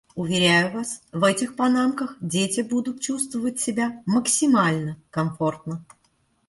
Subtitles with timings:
[0.15, 5.85] Уверяю вас, в этих панамках дети будут чувствовать себя максимально комфортно.